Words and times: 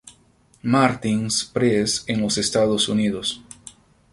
Martin's 0.63 1.43
Press 1.45 2.03
en 2.07 2.21
los 2.21 2.39
Estados 2.39 2.89
Unidos. 2.89 3.43